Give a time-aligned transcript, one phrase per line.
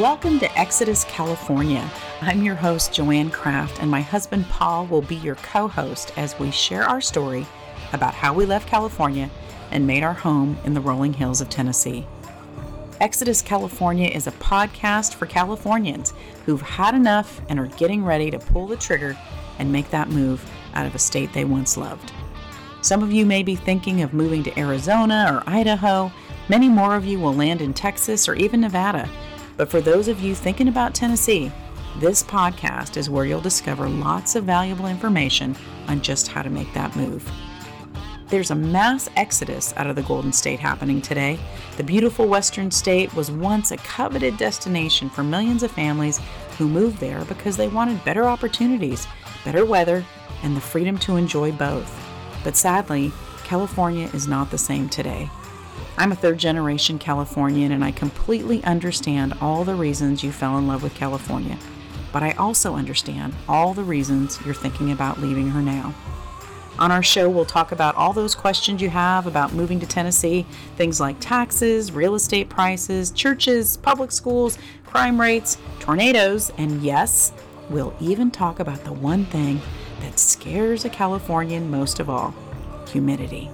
[0.00, 1.86] Welcome to Exodus, California.
[2.22, 6.38] I'm your host, Joanne Kraft, and my husband, Paul, will be your co host as
[6.38, 7.46] we share our story
[7.92, 9.28] about how we left California
[9.70, 12.06] and made our home in the rolling hills of Tennessee.
[12.98, 16.14] Exodus California is a podcast for Californians
[16.46, 19.18] who've had enough and are getting ready to pull the trigger
[19.58, 22.10] and make that move out of a state they once loved.
[22.80, 26.10] Some of you may be thinking of moving to Arizona or Idaho.
[26.48, 29.06] Many more of you will land in Texas or even Nevada.
[29.60, 31.52] But for those of you thinking about Tennessee,
[31.98, 35.54] this podcast is where you'll discover lots of valuable information
[35.86, 37.30] on just how to make that move.
[38.28, 41.38] There's a mass exodus out of the Golden State happening today.
[41.76, 46.22] The beautiful Western state was once a coveted destination for millions of families
[46.56, 49.06] who moved there because they wanted better opportunities,
[49.44, 50.02] better weather,
[50.42, 51.94] and the freedom to enjoy both.
[52.44, 53.12] But sadly,
[53.44, 55.28] California is not the same today.
[56.00, 60.66] I'm a third generation Californian and I completely understand all the reasons you fell in
[60.66, 61.58] love with California.
[62.10, 65.94] But I also understand all the reasons you're thinking about leaving her now.
[66.78, 70.46] On our show, we'll talk about all those questions you have about moving to Tennessee
[70.78, 74.56] things like taxes, real estate prices, churches, public schools,
[74.86, 77.30] crime rates, tornadoes, and yes,
[77.68, 79.60] we'll even talk about the one thing
[80.00, 82.34] that scares a Californian most of all
[82.88, 83.50] humidity.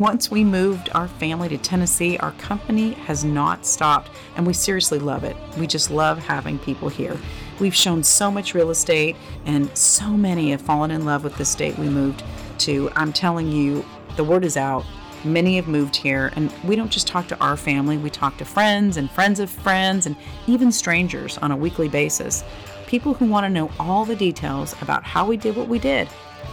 [0.00, 4.98] Once we moved our family to Tennessee, our company has not stopped, and we seriously
[4.98, 5.36] love it.
[5.58, 7.18] We just love having people here.
[7.60, 11.44] We've shown so much real estate, and so many have fallen in love with the
[11.44, 12.24] state we moved
[12.60, 12.88] to.
[12.96, 13.84] I'm telling you,
[14.16, 14.86] the word is out.
[15.22, 18.46] Many have moved here, and we don't just talk to our family, we talk to
[18.46, 22.42] friends and friends of friends, and even strangers on a weekly basis.
[22.86, 26.08] People who want to know all the details about how we did what we did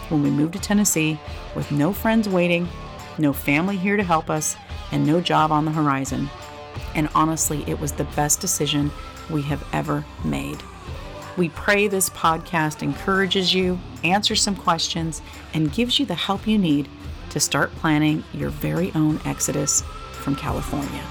[0.09, 1.17] when we moved to Tennessee
[1.56, 2.67] with no friends waiting
[3.20, 4.55] no family here to help us,
[4.92, 6.30] and no job on the horizon.
[6.95, 8.92] And honestly, it was the best decision
[9.30, 10.61] we have ever made.
[11.38, 15.22] We pray this podcast encourages you, answers some questions,
[15.54, 16.89] and gives you the help you need
[17.30, 19.83] to start planning your very own exodus
[20.14, 21.04] from California.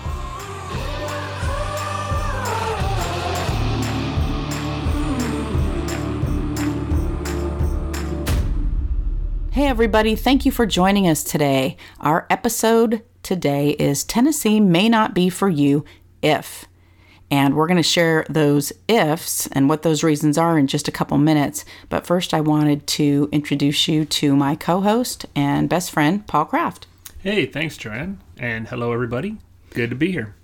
[9.57, 11.79] Hey, everybody, thank you for joining us today.
[11.99, 15.83] Our episode today is Tennessee May Not Be For You
[16.21, 16.67] If.
[17.31, 20.93] And we're going to share those ifs and what those reasons are in just a
[20.93, 21.65] couple minutes.
[21.89, 26.45] But first, I wanted to introduce you to my co host and best friend, Paul
[26.45, 26.87] Kraft.
[27.21, 28.21] Hey, thanks, Joanne.
[28.37, 29.39] And hello, everybody.
[29.71, 30.35] Good to be here.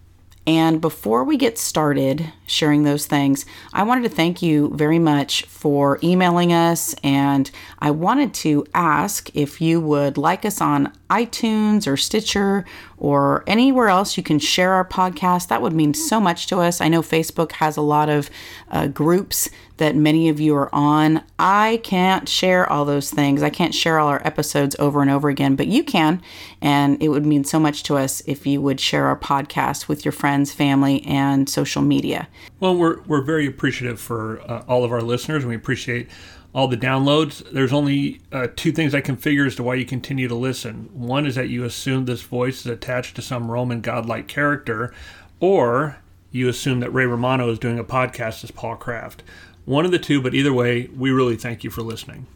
[0.47, 5.43] And before we get started sharing those things, I wanted to thank you very much
[5.45, 6.95] for emailing us.
[7.05, 7.49] And
[7.79, 12.65] I wanted to ask if you would like us on iTunes or Stitcher
[12.97, 15.49] or anywhere else you can share our podcast.
[15.49, 16.81] That would mean so much to us.
[16.81, 18.31] I know Facebook has a lot of
[18.71, 21.23] uh, groups that many of you are on.
[21.39, 23.43] I can't share all those things.
[23.43, 26.23] I can't share all our episodes over and over again, but you can.
[26.61, 30.05] And it would mean so much to us if you would share our podcast with
[30.05, 32.29] your friends, family, and social media.
[32.61, 36.09] Well, we're, we're very appreciative for uh, all of our listeners, we appreciate
[36.55, 37.49] all the downloads.
[37.51, 40.91] There's only uh, two things I can figure as to why you continue to listen.
[40.93, 44.93] One is that you assume this voice is attached to some Roman godlike character,
[45.41, 45.99] or
[46.31, 49.23] you assume that Ray Romano is doing a podcast as Paul Kraft.
[49.65, 52.27] One of the two, but either way, we really thank you for listening.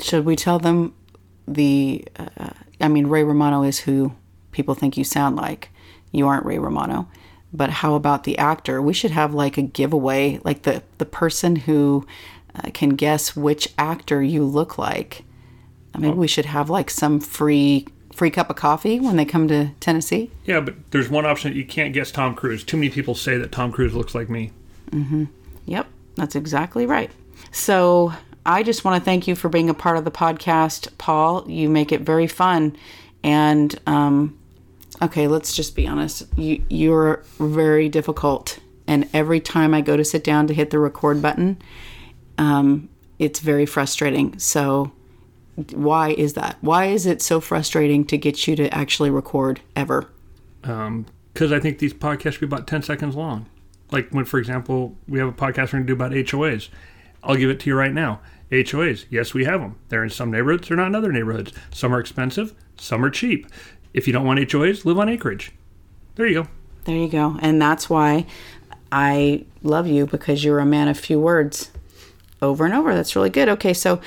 [0.00, 0.94] Should we tell them
[1.46, 2.06] the?
[2.16, 2.50] Uh,
[2.80, 4.14] I mean, Ray Romano is who
[4.52, 5.70] people think you sound like.
[6.12, 7.08] You aren't Ray Romano.
[7.52, 8.82] But how about the actor?
[8.82, 12.06] We should have like a giveaway, like the the person who
[12.74, 15.24] can guess which actor you look like.
[15.96, 16.16] Maybe oh.
[16.16, 20.30] we should have like some free free cup of coffee when they come to Tennessee.
[20.46, 22.64] Yeah, but there's one option you can't guess Tom Cruise.
[22.64, 24.52] Too many people say that Tom Cruise looks like me.
[24.90, 25.24] Mm-hmm.
[25.66, 27.10] Yep, that's exactly right.
[27.52, 28.12] So
[28.46, 31.48] I just want to thank you for being a part of the podcast, Paul.
[31.50, 32.76] You make it very fun,
[33.22, 34.38] and um,
[35.02, 36.22] okay, let's just be honest.
[36.36, 40.78] You you're very difficult, and every time I go to sit down to hit the
[40.78, 41.58] record button,
[42.38, 42.88] um,
[43.18, 44.38] it's very frustrating.
[44.38, 44.92] So,
[45.72, 46.58] why is that?
[46.60, 50.08] Why is it so frustrating to get you to actually record ever?
[50.60, 51.06] Because um,
[51.40, 53.46] I think these podcasts should be about 10 seconds long.
[53.90, 56.68] Like when, for example, we have a podcast we're going to do about HOAs.
[57.22, 58.20] I'll give it to you right now.
[58.50, 59.76] HOAs, yes, we have them.
[59.88, 61.52] They're in some neighborhoods, they're not in other neighborhoods.
[61.72, 63.46] Some are expensive, some are cheap.
[63.92, 65.52] If you don't want HOAs, live on acreage.
[66.14, 66.48] There you go.
[66.84, 67.36] There you go.
[67.40, 68.26] And that's why
[68.92, 71.70] I love you because you're a man of few words
[72.42, 72.94] over and over.
[72.94, 73.48] That's really good.
[73.48, 74.00] Okay, so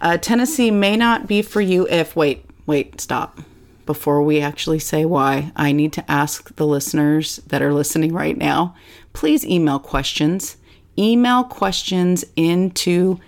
[0.00, 3.38] uh, Tennessee may not be for you if, wait, wait, stop.
[3.86, 8.36] before we actually say why, I need to ask the listeners that are listening right
[8.36, 8.74] now
[9.16, 10.58] please email questions.
[10.98, 13.18] Email questions into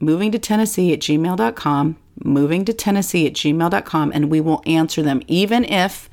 [0.00, 5.22] moving to Tennessee at gmail.com, moving to Tennessee at gmail.com, and we will answer them,
[5.28, 6.08] even if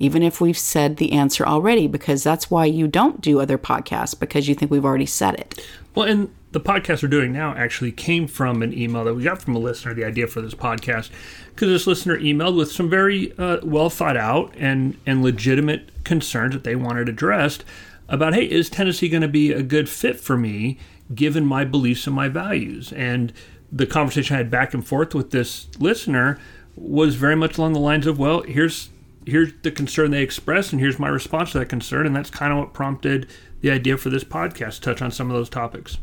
[0.00, 4.18] even if we've said the answer already, because that's why you don't do other podcasts,
[4.18, 5.66] because you think we've already said it.
[5.94, 9.42] Well, and the podcast we're doing now actually came from an email that we got
[9.42, 11.10] from a listener, the idea for this podcast,
[11.48, 16.54] because this listener emailed with some very uh, well thought out and, and legitimate concerns
[16.54, 17.64] that they wanted addressed
[18.08, 20.78] about hey, is Tennessee going to be a good fit for me
[21.12, 22.92] given my beliefs and my values?
[22.92, 23.32] And
[23.72, 26.38] the conversation I had back and forth with this listener
[26.76, 28.90] was very much along the lines of, well, here's
[29.26, 32.52] here's the concern they expressed, and here's my response to that concern, and that's kind
[32.52, 33.28] of what prompted
[33.60, 35.96] the idea for this podcast to touch on some of those topics.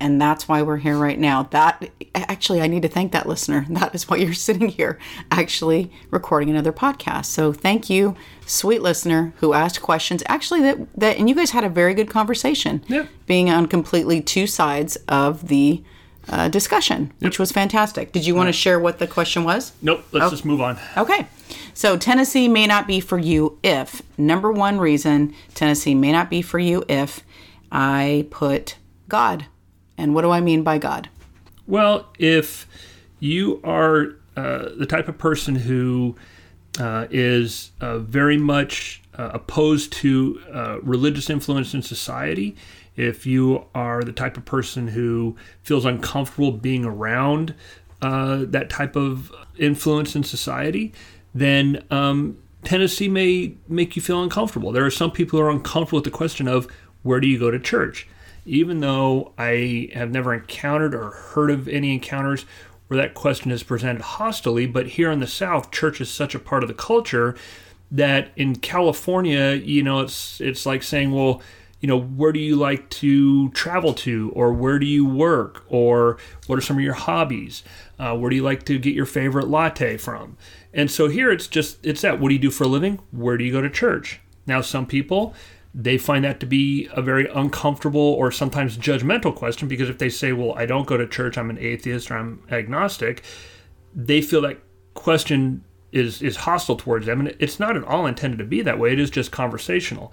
[0.00, 1.44] And that's why we're here right now.
[1.50, 3.66] That actually, I need to thank that listener.
[3.80, 4.98] That is why you're sitting here
[5.30, 7.26] actually recording another podcast.
[7.26, 8.16] So thank you,
[8.46, 10.22] sweet listener who asked questions.
[10.26, 12.84] Actually, that that and you guys had a very good conversation.
[12.88, 13.06] Yeah.
[13.26, 15.82] Being on completely two sides of the
[16.28, 18.12] uh, discussion, which was fantastic.
[18.12, 19.72] Did you want to share what the question was?
[19.82, 20.04] Nope.
[20.12, 20.78] Let's just move on.
[20.96, 21.26] Okay.
[21.74, 26.42] So Tennessee may not be for you if, number one reason Tennessee may not be
[26.42, 27.24] for you if
[27.72, 28.76] I put
[29.08, 29.46] God.
[30.00, 31.10] And what do I mean by God?
[31.66, 32.66] Well, if
[33.20, 36.16] you are uh, the type of person who
[36.78, 42.56] uh, is uh, very much uh, opposed to uh, religious influence in society,
[42.96, 47.54] if you are the type of person who feels uncomfortable being around
[48.00, 50.94] uh, that type of influence in society,
[51.34, 54.72] then um, Tennessee may make you feel uncomfortable.
[54.72, 56.66] There are some people who are uncomfortable with the question of
[57.02, 58.08] where do you go to church?
[58.46, 62.44] Even though I have never encountered or heard of any encounters
[62.88, 66.40] where that question is presented hostilely, but here in the South, church is such a
[66.40, 67.36] part of the culture
[67.90, 71.42] that in California, you know, it's it's like saying, well,
[71.80, 76.18] you know, where do you like to travel to, or where do you work, or
[76.46, 77.62] what are some of your hobbies?
[77.98, 80.36] Uh, where do you like to get your favorite latte from?
[80.72, 82.20] And so here it's just it's that.
[82.20, 83.00] What do you do for a living?
[83.10, 84.20] Where do you go to church?
[84.46, 85.34] Now, some people
[85.74, 90.08] they find that to be a very uncomfortable or sometimes judgmental question because if they
[90.08, 91.38] say, "Well, I don't go to church.
[91.38, 93.22] I'm an atheist or I'm agnostic,"
[93.94, 94.58] they feel that
[94.94, 98.78] question is is hostile towards them, and it's not at all intended to be that
[98.78, 98.92] way.
[98.92, 100.12] It is just conversational.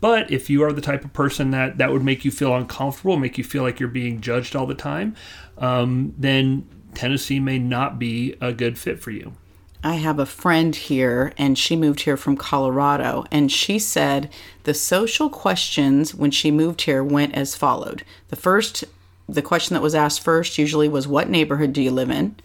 [0.00, 3.16] But if you are the type of person that that would make you feel uncomfortable,
[3.16, 5.14] make you feel like you're being judged all the time,
[5.58, 9.32] um, then Tennessee may not be a good fit for you.
[9.84, 14.32] I have a friend here, and she moved here from Colorado, and she said
[14.62, 18.04] the social questions when she moved here went as followed.
[18.28, 18.84] The first,
[19.28, 22.36] the question that was asked first usually was, What neighborhood do you live in?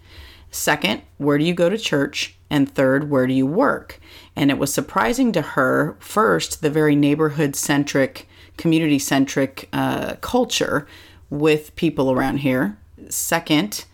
[0.50, 2.36] Second, where do you go to church?
[2.50, 4.00] And third, where do you work?
[4.36, 10.88] And it was surprising to her, first, the very neighborhood centric, community centric uh, culture
[11.30, 12.78] with people around here.
[13.10, 13.86] Second,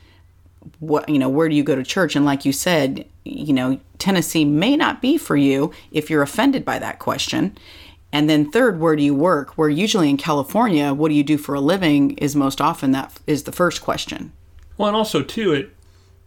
[0.80, 2.16] what you know where do you go to church?
[2.16, 6.66] And like you said you know tennessee may not be for you if you're offended
[6.66, 7.58] by that question.
[8.12, 9.58] And then third where do you work?
[9.58, 13.20] Where usually in california what do you do for a living is most often that
[13.28, 14.32] is the first question.
[14.78, 15.76] Well, and also too, it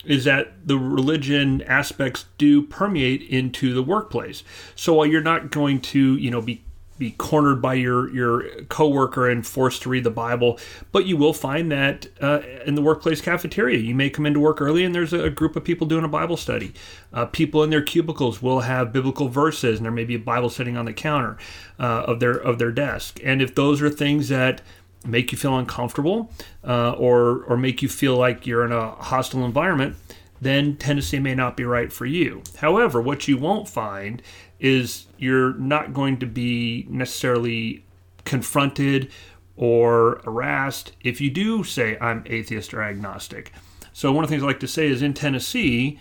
[0.06, 4.44] is that the religion aspects do permeate into the workplace.
[4.76, 6.62] So while you're not going to, you know, be
[6.98, 10.58] be cornered by your your coworker and forced to read the Bible,
[10.92, 14.60] but you will find that uh, in the workplace cafeteria, you may come into work
[14.60, 16.72] early and there's a group of people doing a Bible study.
[17.12, 20.50] Uh, people in their cubicles will have biblical verses, and there may be a Bible
[20.50, 21.36] sitting on the counter
[21.78, 23.20] uh, of their of their desk.
[23.24, 24.62] And if those are things that
[25.06, 26.32] make you feel uncomfortable
[26.66, 29.96] uh, or or make you feel like you're in a hostile environment,
[30.40, 32.42] then Tennessee may not be right for you.
[32.58, 34.22] However, what you won't find
[34.58, 37.84] is you're not going to be necessarily
[38.24, 39.10] confronted
[39.56, 43.52] or harassed if you do say I'm atheist or agnostic.
[43.92, 45.98] So one of the things I like to say is in Tennessee,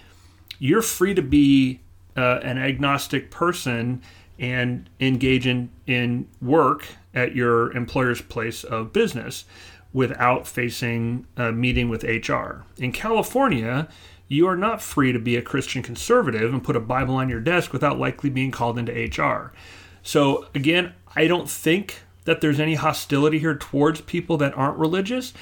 [0.60, 1.80] you're free to be
[2.18, 4.02] uh, an agnostic person
[4.38, 9.46] and engage in, in work at your employer's place of business
[9.94, 12.66] without facing a meeting with HR.
[12.78, 13.88] In California,
[14.28, 17.40] you are not free to be a Christian conservative and put a Bible on your
[17.40, 19.54] desk without likely being called into HR.
[20.02, 25.34] So, again, I don't think that there's any hostility here towards people that aren't religious,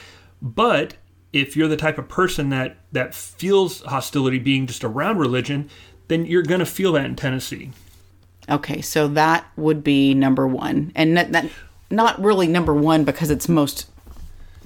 [0.42, 0.96] but
[1.32, 5.70] if you're the type of person that that feels hostility being just around religion,
[6.08, 7.72] then you're going to feel that in Tennessee.
[8.50, 11.50] okay so that would be number one and that, that
[11.90, 13.88] not really number one because it's most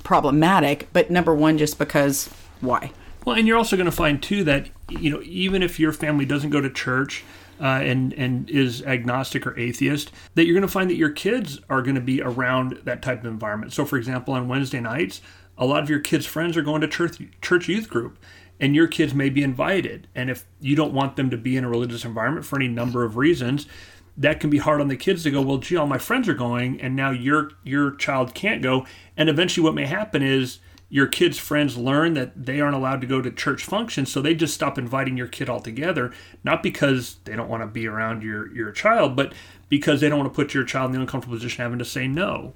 [0.03, 2.27] problematic but number one just because
[2.59, 2.91] why
[3.27, 6.25] Well, and you're also going to find too that you know even if your family
[6.25, 7.25] doesn't go to church
[7.59, 11.59] uh, and and is agnostic or atheist, that you're going to find that your kids
[11.69, 13.73] are going to be around that type of environment.
[13.73, 15.19] So, for example, on Wednesday nights,
[15.57, 18.17] a lot of your kids' friends are going to church church youth group,
[18.61, 20.07] and your kids may be invited.
[20.15, 23.03] And if you don't want them to be in a religious environment for any number
[23.03, 23.67] of reasons,
[24.15, 25.41] that can be hard on the kids to go.
[25.41, 28.85] Well, gee, all my friends are going, and now your your child can't go.
[29.17, 33.07] And eventually, what may happen is your kids' friends learn that they aren't allowed to
[33.07, 36.13] go to church functions, so they just stop inviting your kid altogether,
[36.43, 39.33] not because they don't want to be around your, your child, but
[39.69, 42.07] because they don't want to put your child in the uncomfortable position having to say
[42.07, 42.53] no.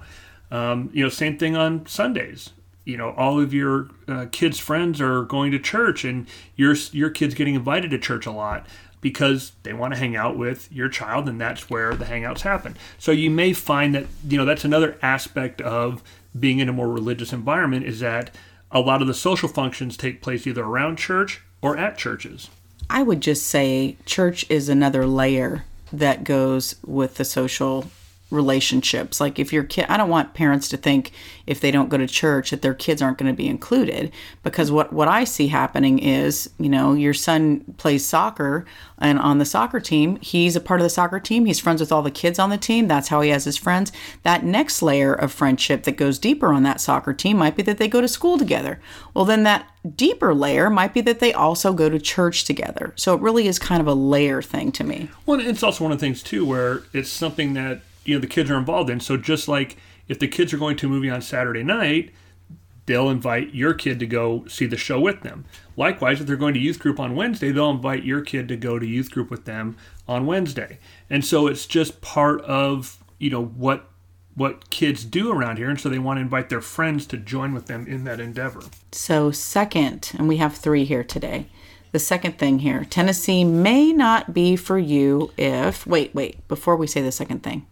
[0.50, 2.52] Um, you know, same thing on Sundays.
[2.86, 7.10] You know, all of your uh, kids' friends are going to church, and your your
[7.10, 8.66] kids getting invited to church a lot
[9.02, 12.78] because they want to hang out with your child, and that's where the hangouts happen.
[12.98, 16.04] So you may find that you know that's another aspect of
[16.40, 18.34] being in a more religious environment is that
[18.72, 22.50] a lot of the social functions take place either around church or at churches.
[22.90, 27.90] I would just say church is another layer that goes with the social
[28.32, 29.20] relationships.
[29.20, 31.12] Like if your kid, I don't want parents to think
[31.46, 34.12] if they don't go to church that their kids aren't going to be included.
[34.44, 38.66] Because what what I see happening is, you know, your son plays soccer
[38.98, 41.46] and on the soccer team, he's a part of the soccer team.
[41.46, 42.88] He's friends with all the kids on the team.
[42.88, 43.92] That's how he has his friends.
[44.24, 47.80] That next layer of friendship that goes deeper on that soccer team might be that
[47.80, 48.80] they go to school together.
[49.14, 52.94] Well, then that deeper layer might be that they also go to church together.
[52.96, 55.10] So it really is kind of a layer thing to me.
[55.26, 58.28] Well, it's also one of the things too where it's something that you know the
[58.28, 59.00] kids are involved in.
[59.00, 59.78] So just like
[60.08, 62.12] if the kids are going to a movie on Saturday night,
[62.86, 65.46] they'll invite your kid to go see the show with them.
[65.78, 68.80] Likewise, if they're going to youth group on Wednesday, they'll invite your kid to go
[68.80, 69.78] to youth group with them
[70.08, 70.80] on Wednesday.
[71.10, 73.88] And so it's just part of, you know, what
[74.34, 77.54] what kids do around here and so they want to invite their friends to join
[77.54, 78.62] with them in that endeavor.
[78.92, 81.48] So second, and we have 3 here today.
[81.92, 86.88] The second thing here, Tennessee may not be for you if wait, wait, before we
[86.88, 87.68] say the second thing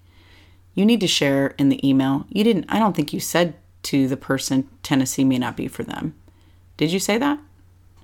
[0.74, 2.26] you need to share in the email.
[2.30, 5.84] You didn't, I don't think you said to the person, Tennessee may not be for
[5.84, 6.16] them.
[6.78, 7.40] Did you say that?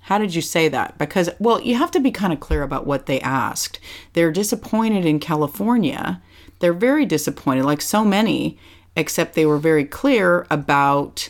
[0.02, 0.98] How did you say that?
[0.98, 3.80] Because, well, you have to be kind of clear about what they asked.
[4.14, 6.22] They're disappointed in California.
[6.60, 8.60] They're very disappointed, like so many,
[8.96, 11.30] except they were very clear about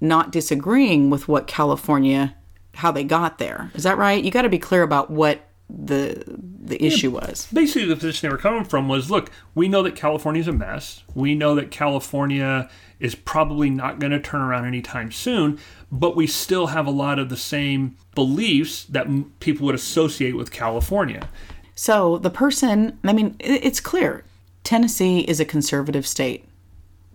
[0.00, 2.36] not disagreeing with what California,
[2.74, 3.70] how they got there.
[3.74, 4.22] Is that right?
[4.22, 5.40] You got to be clear about what
[5.78, 7.48] the the issue yeah, was.
[7.52, 11.02] Basically, the position they were coming from was, look, we know that California's a mess.
[11.14, 15.58] We know that California is probably not going to turn around anytime soon,
[15.90, 20.36] but we still have a lot of the same beliefs that m- people would associate
[20.36, 21.28] with California.
[21.74, 24.24] So the person, I mean, it's clear.
[24.64, 26.44] Tennessee is a conservative state.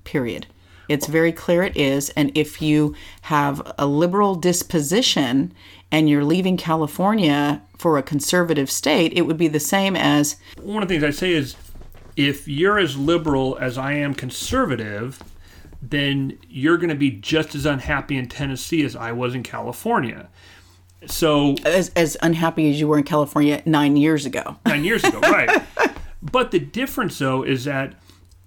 [0.04, 0.48] Period.
[0.88, 2.10] It's very clear it is.
[2.12, 5.54] And if you have a liberal disposition
[5.92, 10.38] and you're leaving California for a conservative state, it would be the same as.
[10.62, 11.56] One of the things I say is
[12.15, 15.22] if you're as liberal as I am conservative,
[15.82, 20.30] then you're going to be just as unhappy in Tennessee as I was in California.
[21.08, 24.58] So, as, as unhappy as you were in California nine years ago.
[24.65, 25.63] Nine years ago, right.
[26.24, 27.94] but the difference, though, is that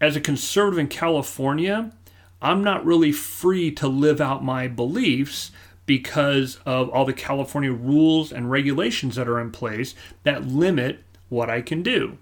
[0.00, 1.92] as a conservative in California,
[2.40, 5.50] I'm not really free to live out my beliefs
[5.86, 11.50] because of all the California rules and regulations that are in place that limit what
[11.50, 12.18] I can do.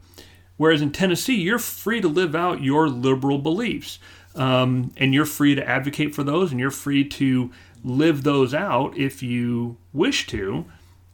[0.56, 3.99] Whereas in Tennessee, you're free to live out your liberal beliefs.
[4.35, 7.50] Um, and you're free to advocate for those and you're free to
[7.82, 10.66] live those out if you wish to,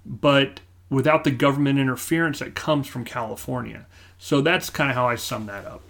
[0.05, 3.87] but without the government interference that comes from California.
[4.19, 5.83] So that's kind of how I sum that up.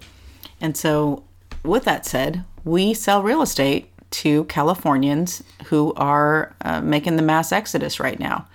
[0.61, 1.25] And so,
[1.65, 7.51] with that said, we sell real estate to Californians who are uh, making the mass
[7.51, 8.47] exodus right now.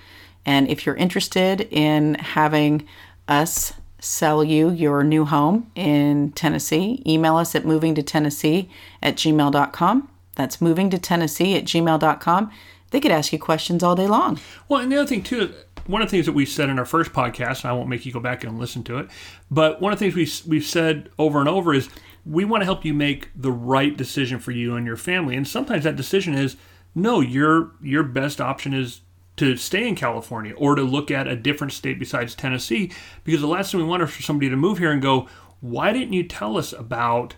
[0.46, 2.88] And if you're interested in having
[3.28, 8.70] us sell you your new home in Tennessee, email us at moving to Tennessee
[9.02, 10.10] at gmail.com.
[10.36, 12.52] That's moving to Tennessee at gmail.com.
[12.92, 14.40] They could ask you questions all day long.
[14.70, 15.54] Well, and the other thing, too,
[15.88, 18.06] one of the things that we said in our first podcast, and I won't make
[18.06, 19.10] you go back and listen to it,
[19.50, 21.90] but one of the things we, we've said over and over is
[22.28, 25.36] we want to help you make the right decision for you and your family.
[25.36, 26.58] And sometimes that decision is
[26.94, 29.02] no, your your best option is
[29.38, 32.92] to stay in California or to look at a different state besides Tennessee.
[33.24, 35.28] Because the last thing we want is for somebody to move here and go,
[35.62, 37.36] why didn't you tell us about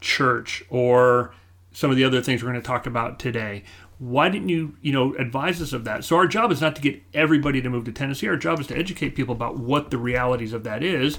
[0.00, 1.34] church or
[1.72, 3.64] some of the other things we're going to talk about today?
[3.98, 6.04] Why didn't you, you know, advise us of that?
[6.04, 8.28] So our job is not to get everybody to move to Tennessee.
[8.28, 11.18] Our job is to educate people about what the realities of that is.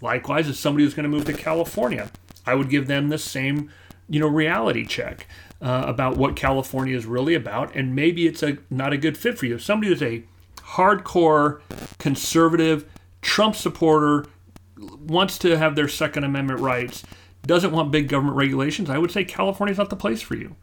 [0.00, 2.10] Likewise, as somebody who's going to move to California,
[2.46, 3.70] I would give them the same,
[4.08, 5.26] you know, reality check.
[5.64, 9.38] uh, about what California is really about, and maybe it's a not a good fit
[9.38, 9.54] for you.
[9.54, 10.22] If somebody who's a
[10.58, 11.60] hardcore
[11.98, 12.84] conservative
[13.22, 14.26] Trump supporter
[14.76, 17.02] wants to have their Second Amendment rights,
[17.46, 20.56] doesn't want big government regulations, I would say California's not the place for you.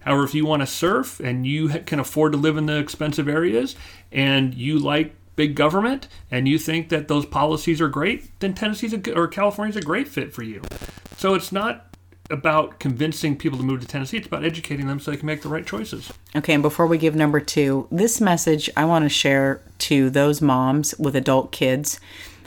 [0.00, 3.28] However, if you want to surf and you can afford to live in the expensive
[3.28, 3.76] areas
[4.10, 8.92] and you like big government and you think that those policies are great, then Tennessee's
[8.92, 10.60] a, or California's a great fit for you.
[11.16, 11.94] So it's not
[12.28, 14.16] about convincing people to move to Tennessee.
[14.16, 16.12] It's about educating them so they can make the right choices.
[16.34, 20.42] Okay, and before we give number two, this message I want to share to those
[20.42, 22.00] moms with adult kids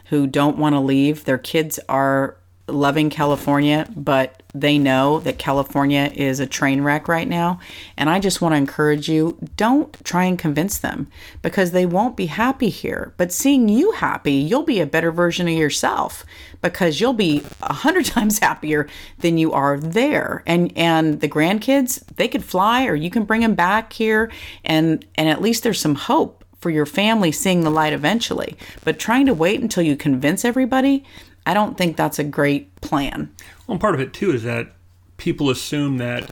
[0.08, 1.24] who don't want to leave.
[1.24, 2.36] Their kids are
[2.74, 7.60] loving California, but they know that California is a train wreck right now.
[7.98, 11.08] And I just want to encourage you don't try and convince them
[11.42, 13.14] because they won't be happy here.
[13.18, 16.26] But seeing you happy, you'll be a better version of yourself
[16.62, 18.88] because you'll be a hundred times happier
[19.20, 20.44] than you are there.
[20.46, 24.32] And and the grandkids, they could fly or you can bring them back here
[24.66, 28.56] and and at least there's some hope for your family seeing the light eventually.
[28.86, 31.04] But trying to wait until you convince everybody,
[31.46, 33.34] I don't think that's a great plan.
[33.68, 34.74] Well, part of it too is that
[35.18, 36.30] people assume that,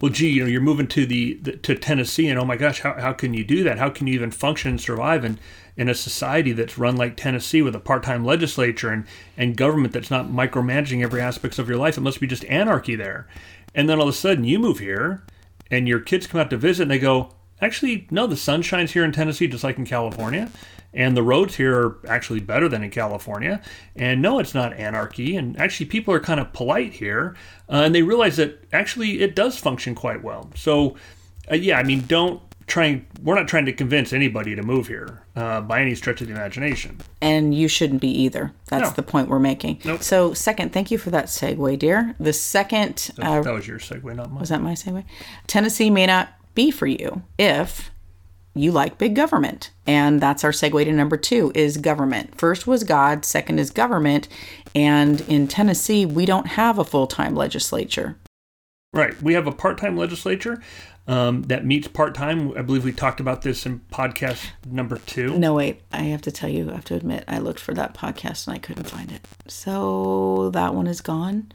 [0.00, 2.80] well, gee, you know, you're moving to the, the to Tennessee, and oh my gosh,
[2.80, 3.78] how, how can you do that?
[3.78, 5.38] How can you even function and survive in
[5.74, 10.10] in a society that's run like Tennessee with a part-time legislature and and government that's
[10.10, 11.96] not micromanaging every aspects of your life?
[11.96, 13.26] It must be just anarchy there.
[13.74, 15.22] And then all of a sudden, you move here,
[15.70, 18.92] and your kids come out to visit, and they go, actually, no, the sun shines
[18.92, 20.50] here in Tennessee just like in California
[20.94, 23.62] and the roads here are actually better than in California.
[23.96, 25.36] And no, it's not anarchy.
[25.36, 27.34] And actually, people are kind of polite here,
[27.68, 30.50] uh, and they realize that actually it does function quite well.
[30.54, 30.96] So,
[31.50, 33.02] uh, yeah, I mean, don't try.
[33.22, 36.32] We're not trying to convince anybody to move here uh, by any stretch of the
[36.34, 36.98] imagination.
[37.20, 38.52] And you shouldn't be either.
[38.68, 38.94] That's No.
[38.96, 39.80] the point we're making.
[39.84, 40.02] Nope.
[40.02, 42.14] So, second, thank you for that segue, dear.
[42.20, 44.40] The second That, uh, that was your segue, not mine.
[44.40, 45.04] Was that my segue?
[45.46, 47.90] Tennessee may not be for you if
[48.54, 49.70] you like big government.
[49.86, 52.38] And that's our segue to number two is government.
[52.38, 54.28] First was God, second is government.
[54.74, 58.16] And in Tennessee, we don't have a full time legislature.
[58.92, 59.20] Right.
[59.22, 60.62] We have a part-time legislature
[61.08, 62.56] um, that meets part-time.
[62.58, 65.38] I believe we talked about this in podcast number two.
[65.38, 67.94] No, wait, I have to tell you, I have to admit, I looked for that
[67.94, 69.26] podcast and I couldn't find it.
[69.48, 71.50] So that one is gone.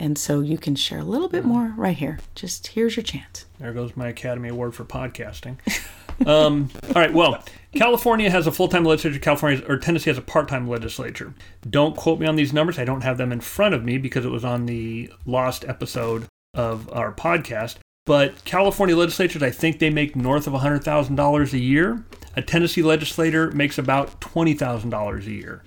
[0.00, 2.18] And so you can share a little bit more right here.
[2.34, 3.44] Just here's your chance.
[3.58, 5.58] There goes my Academy Award for podcasting.
[6.26, 7.12] um, all right.
[7.12, 7.42] Well,
[7.74, 9.18] California has a full-time legislature.
[9.18, 11.34] California or Tennessee has a part-time legislature.
[11.68, 12.78] Don't quote me on these numbers.
[12.78, 16.26] I don't have them in front of me because it was on the lost episode
[16.54, 17.76] of our podcast.
[18.06, 22.04] But California legislatures, I think they make north of $100,000 a year.
[22.36, 25.62] A Tennessee legislator makes about $20,000 a year.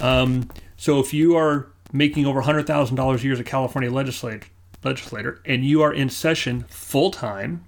[0.00, 4.46] Um, so if you are making over $100,000 a year as a California legislator,
[4.84, 7.64] legislator and you are in session full time,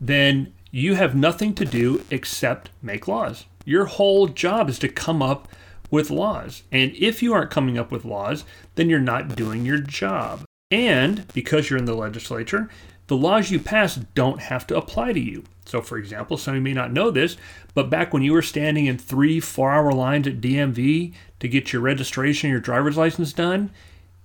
[0.00, 3.44] then you have nothing to do except make laws.
[3.66, 5.46] Your whole job is to come up
[5.90, 6.62] with laws.
[6.72, 10.44] And if you aren't coming up with laws, then you're not doing your job.
[10.70, 12.70] And because you're in the legislature,
[13.08, 15.44] the laws you pass don't have to apply to you.
[15.66, 17.36] So, for example, some of you may not know this,
[17.74, 21.74] but back when you were standing in three, four hour lines at DMV to get
[21.74, 23.70] your registration, your driver's license done,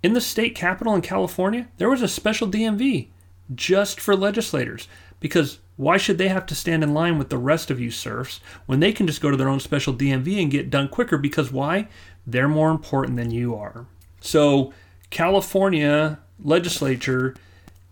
[0.01, 3.09] in the state capital in California, there was a special DMV
[3.55, 4.87] just for legislators.
[5.19, 8.39] Because why should they have to stand in line with the rest of you serfs
[8.65, 11.17] when they can just go to their own special DMV and get done quicker?
[11.17, 11.87] Because why?
[12.25, 13.85] They're more important than you are.
[14.19, 14.73] So,
[15.09, 17.35] California legislature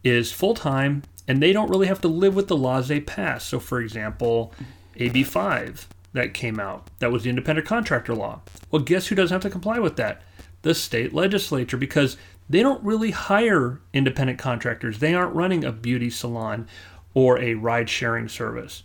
[0.03, 3.45] is full time and they don't really have to live with the laws they pass.
[3.45, 4.53] So, for example,
[4.97, 8.41] AB 5 that came out, that was the independent contractor law.
[8.71, 10.21] Well, guess who doesn't have to comply with that?
[10.61, 12.17] The state legislature, because
[12.49, 14.99] they don't really hire independent contractors.
[14.99, 16.67] They aren't running a beauty salon
[17.13, 18.84] or a ride sharing service.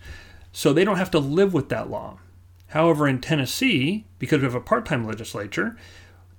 [0.53, 2.19] So they don't have to live with that law.
[2.69, 5.77] However, in Tennessee, because we have a part time legislature,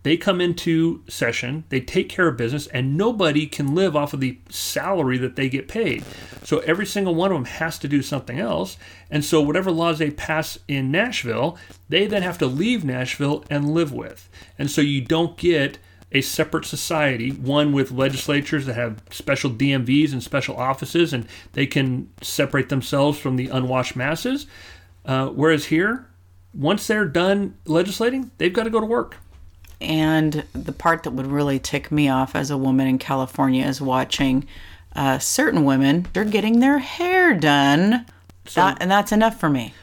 [0.03, 4.19] they come into session, they take care of business, and nobody can live off of
[4.19, 6.03] the salary that they get paid.
[6.43, 8.77] So every single one of them has to do something else.
[9.11, 11.55] And so whatever laws they pass in Nashville,
[11.87, 14.27] they then have to leave Nashville and live with.
[14.57, 15.77] And so you don't get
[16.11, 21.65] a separate society, one with legislatures that have special DMVs and special offices, and they
[21.65, 24.45] can separate themselves from the unwashed masses.
[25.05, 26.07] Uh, whereas here,
[26.53, 29.17] once they're done legislating, they've got to go to work.
[29.79, 33.81] And the part that would really tick me off as a woman in California is
[33.81, 34.47] watching
[34.95, 38.05] uh, certain women, they're getting their hair done.
[38.53, 39.73] That, and that's enough for me.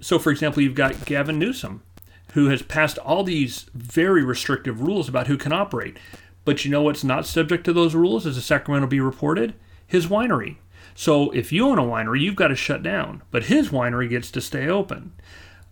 [0.00, 1.82] So, for example, you've got Gavin Newsom,
[2.34, 5.98] who has passed all these very restrictive rules about who can operate.
[6.44, 9.54] But you know what's not subject to those rules, as the Sacramento Bee reported?
[9.86, 10.56] His winery.
[10.94, 14.30] So if you own a winery, you've got to shut down, but his winery gets
[14.32, 15.12] to stay open.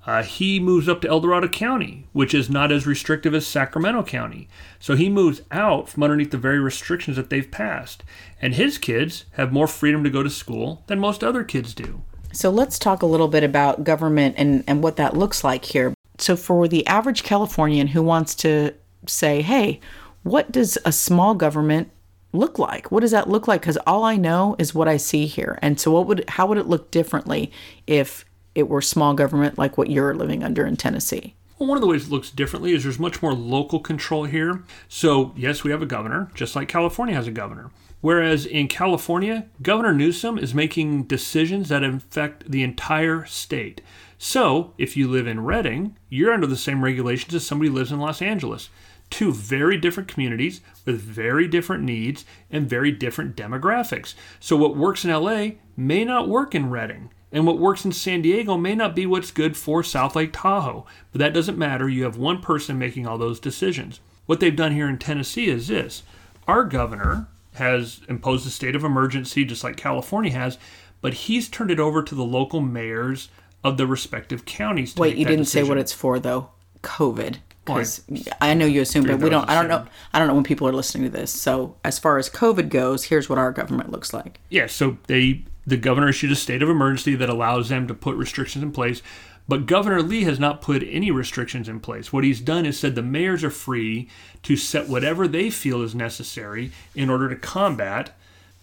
[0.06, 4.04] Uh, he moves up to El Dorado County, which is not as restrictive as Sacramento
[4.04, 4.48] County.
[4.78, 8.04] So he moves out from underneath the very restrictions that they've passed.
[8.40, 12.02] And his kids have more freedom to go to school than most other kids do.
[12.32, 15.92] So let's talk a little bit about government and, and what that looks like here.
[16.18, 18.72] So, for the average Californian who wants to
[19.06, 19.80] say, hey,
[20.22, 21.90] what does a small government
[22.32, 22.90] look like?
[22.90, 23.60] What does that look like?
[23.60, 25.58] Because all I know is what I see here.
[25.62, 27.52] And so, what would how would it look differently
[27.86, 28.24] if
[28.54, 31.34] it were small government like what you're living under in Tennessee?
[31.58, 34.62] Well, one of the ways it looks differently is there's much more local control here.
[34.88, 37.70] So, yes, we have a governor, just like California has a governor.
[38.00, 43.80] Whereas in California, Governor Newsom is making decisions that affect the entire state.
[44.18, 47.92] So, if you live in Redding, you're under the same regulations as somebody who lives
[47.92, 48.70] in Los Angeles
[49.10, 54.14] two very different communities with very different needs and very different demographics.
[54.40, 58.22] So, what works in LA may not work in Redding, and what works in San
[58.22, 60.86] Diego may not be what's good for South Lake Tahoe.
[61.12, 61.88] But that doesn't matter.
[61.88, 64.00] You have one person making all those decisions.
[64.26, 66.02] What they've done here in Tennessee is this
[66.48, 70.58] our governor has imposed a state of emergency, just like California has,
[71.00, 73.28] but he's turned it over to the local mayors
[73.62, 74.94] of the respective counties.
[74.96, 75.66] Wait, you didn't decision.
[75.66, 76.50] say what it's for, though.
[76.82, 78.04] COVID because
[78.40, 79.48] I know you assume, but we don't.
[79.48, 79.86] I don't know.
[80.14, 81.32] I don't know when people are listening to this.
[81.32, 84.40] So as far as COVID goes, here's what our government looks like.
[84.48, 84.66] Yeah.
[84.68, 88.62] So they, the governor issued a state of emergency that allows them to put restrictions
[88.62, 89.02] in place.
[89.48, 92.12] But Governor Lee has not put any restrictions in place.
[92.12, 94.08] What he's done is said the mayors are free
[94.42, 98.16] to set whatever they feel is necessary in order to combat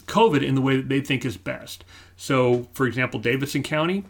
[0.07, 1.85] COVID in the way that they think is best.
[2.17, 4.03] So, for example, Davidson County,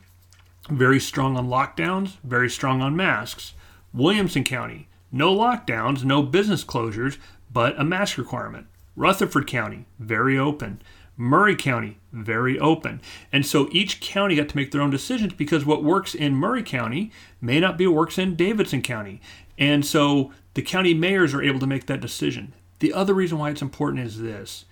[0.69, 3.53] very strong on lockdowns, very strong on masks.
[3.93, 7.17] Williamson County, no lockdowns, no business closures,
[7.51, 8.65] but a mask requirement.
[8.95, 10.81] Rutherford County, very open.
[11.15, 13.01] Maury County, very open.
[13.31, 16.63] And so each county got to make their own decisions because what works in Maury
[16.63, 19.21] County may not be what works in Davidson County.
[19.57, 22.53] And so the county mayors are able to make that decision.
[22.79, 24.65] The other reason why it's important is this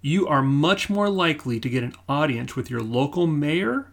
[0.00, 3.90] you are much more likely to get an audience with your local mayor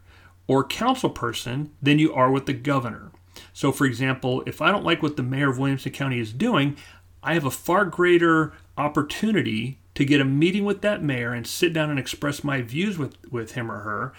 [0.48, 3.12] or council person than you are with the governor.
[3.54, 6.78] So, for example, if I don't like what the mayor of Williamson County is doing,
[7.24, 11.74] I have a far greater opportunity to get a meeting with that mayor and sit
[11.74, 14.14] down and express my views with, with him or her,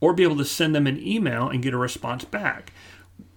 [0.00, 2.72] or be able to send them an email and get a response back.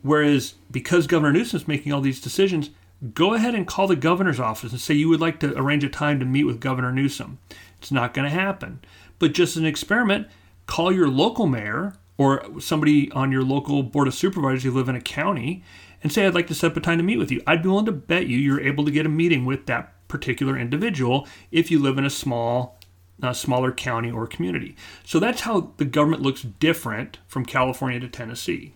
[0.01, 2.69] Whereas, because Governor Newsom's making all these decisions,
[3.13, 5.89] go ahead and call the governor's office and say you would like to arrange a
[5.89, 7.39] time to meet with Governor Newsom.
[7.79, 8.81] It's not going to happen.
[9.17, 10.27] But just an experiment,
[10.65, 14.95] call your local mayor or somebody on your local board of supervisors who live in
[14.95, 15.63] a county
[16.03, 17.41] and say, I'd like to set up a time to meet with you.
[17.47, 20.57] I'd be willing to bet you you're able to get a meeting with that particular
[20.57, 22.77] individual if you live in a small,
[23.31, 24.75] smaller county or community.
[25.05, 28.73] So that's how the government looks different from California to Tennessee.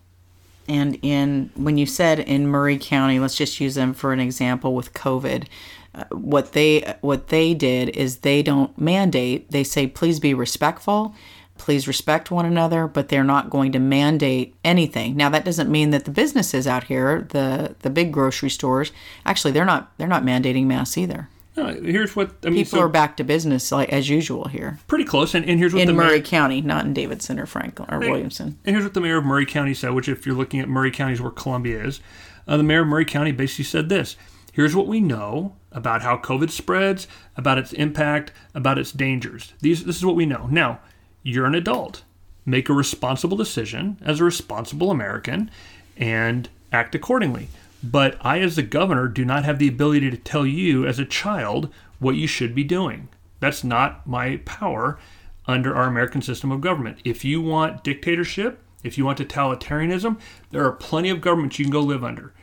[0.70, 4.74] And in when you said in Maury County, let's just use them for an example
[4.74, 5.48] with COVID.
[5.94, 9.52] Uh, what they what they did is they don't mandate.
[9.52, 11.14] They say please be respectful
[11.58, 15.16] please respect one another, but they're not going to mandate anything.
[15.16, 18.92] Now that doesn't mean that the businesses out here, the the big grocery stores,
[19.26, 21.30] actually they're not they're not mandating masks either.
[21.56, 24.80] No, here's what I mean, people so are back to business like as usual here.
[24.88, 27.90] Pretty close, and, and here's what in Maury mayor, County, not in Davidson or Franklin
[27.92, 28.58] or Williamson.
[28.66, 30.90] And here's what the mayor of Maury County said, which if you're looking at Maury
[30.90, 32.00] County is where Columbia is,
[32.48, 34.16] uh, the mayor of Maury County basically said this:
[34.52, 39.54] Here's what we know about how COVID spreads, about its impact, about its dangers.
[39.62, 40.48] These this is what we know.
[40.50, 40.80] Now,
[41.24, 42.04] you're an adult.
[42.46, 45.50] Make a responsible decision as a responsible American
[45.98, 47.48] and act accordingly.
[47.82, 51.06] But I, as the governor, do not have the ability to tell you as a
[51.06, 53.10] child what you should be doing.
[53.40, 55.00] That's not my power
[55.46, 57.00] under our American system of government.
[57.04, 60.20] If you want dictatorship, if you want totalitarianism,
[60.52, 62.34] there are plenty of governments you can go live under.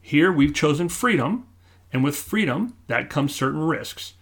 [0.00, 1.46] Here, we've chosen freedom,
[1.92, 4.14] and with freedom, that comes certain risks.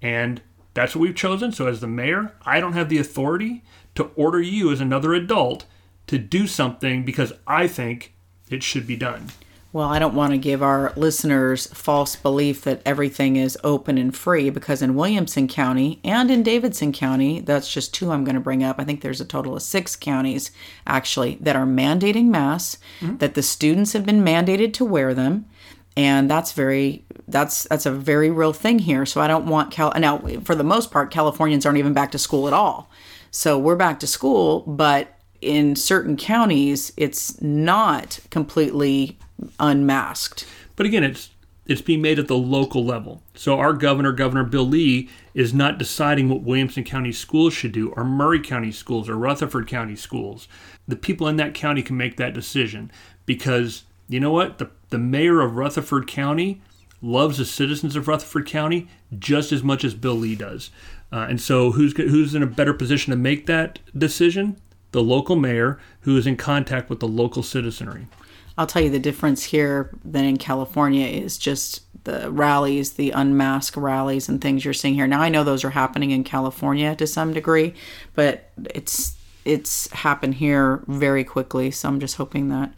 [0.00, 0.40] And
[0.74, 1.52] that's what we've chosen.
[1.52, 3.62] So, as the mayor, I don't have the authority
[3.94, 5.66] to order you, as another adult,
[6.06, 8.14] to do something because I think
[8.50, 9.28] it should be done.
[9.72, 14.14] Well, I don't want to give our listeners false belief that everything is open and
[14.14, 18.40] free because in Williamson County and in Davidson County, that's just two I'm going to
[18.40, 18.78] bring up.
[18.78, 20.50] I think there's a total of six counties
[20.86, 23.16] actually that are mandating masks, mm-hmm.
[23.16, 25.46] that the students have been mandated to wear them
[25.96, 29.92] and that's very that's that's a very real thing here so i don't want cal
[29.98, 32.90] now for the most part californians aren't even back to school at all
[33.30, 39.18] so we're back to school but in certain counties it's not completely
[39.58, 41.30] unmasked but again it's
[41.66, 43.22] it's being made at the local level.
[43.34, 47.90] So our governor, Governor Bill Lee, is not deciding what Williamson County schools should do,
[47.96, 50.48] or Maury County schools, or Rutherford County schools.
[50.88, 52.90] The people in that county can make that decision
[53.26, 54.58] because you know what?
[54.58, 56.60] The, the mayor of Rutherford County
[57.00, 60.70] loves the citizens of Rutherford County just as much as Bill Lee does.
[61.10, 64.56] Uh, and so, who's who's in a better position to make that decision?
[64.92, 68.06] The local mayor, who is in contact with the local citizenry.
[68.56, 73.76] I'll tell you the difference here than in California is just the rallies, the unmasked
[73.76, 75.06] rallies and things you're seeing here.
[75.06, 77.74] Now I know those are happening in California to some degree,
[78.14, 81.70] but it's it's happened here very quickly.
[81.70, 82.72] So I'm just hoping that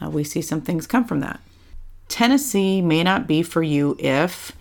[0.00, 1.40] uh, we see some things come from that.
[2.08, 4.52] Tennessee may not be for you if,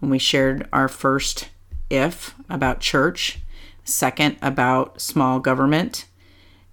[0.00, 1.48] when we shared our first
[1.90, 3.38] if about church,
[3.84, 6.06] second about small government,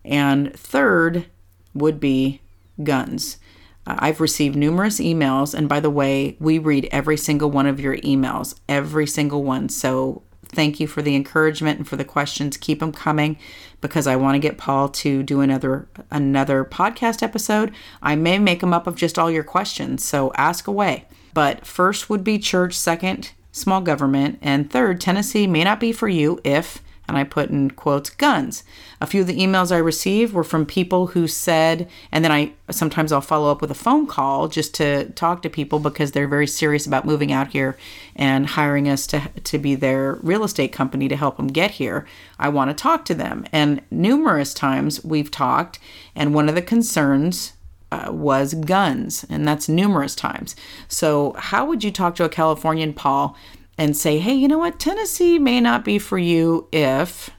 [0.03, 1.25] and third
[1.73, 2.41] would be
[2.83, 3.37] guns.
[3.85, 7.79] Uh, I've received numerous emails, and by the way, we read every single one of
[7.79, 9.69] your emails, every single one.
[9.69, 12.57] So thank you for the encouragement and for the questions.
[12.57, 13.37] Keep them coming
[13.81, 17.73] because I want to get Paul to do another another podcast episode.
[18.01, 21.05] I may make them up of just all your questions, so ask away.
[21.33, 26.07] But first would be church, second small government, and third Tennessee may not be for
[26.07, 26.81] you if
[27.11, 28.63] and I put in quotes guns.
[29.01, 32.53] A few of the emails I received were from people who said, and then I
[32.69, 36.27] sometimes I'll follow up with a phone call just to talk to people because they're
[36.27, 37.77] very serious about moving out here
[38.15, 42.07] and hiring us to to be their real estate company to help them get here.
[42.39, 45.79] I want to talk to them, and numerous times we've talked,
[46.15, 47.53] and one of the concerns
[47.91, 50.55] uh, was guns, and that's numerous times.
[50.87, 53.35] So, how would you talk to a Californian, Paul,
[53.77, 57.29] and say, hey, you know what, Tennessee may not be for you if.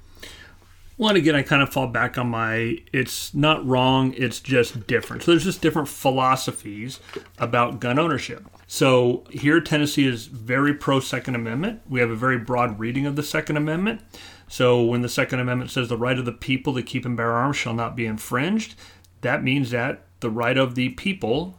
[0.99, 4.87] Well, and again, I kind of fall back on my it's not wrong, it's just
[4.87, 5.23] different.
[5.23, 7.01] So there's just different philosophies
[7.38, 8.45] about gun ownership.
[8.66, 11.83] So here, Tennessee is very pro Second Amendment.
[11.88, 14.01] We have a very broad reading of the Second Amendment.
[14.49, 17.33] So when the Second Amendment says the right of the people to keep and bear
[17.33, 18.75] arms shall not be infringed,
[19.23, 21.59] that means that the right of the people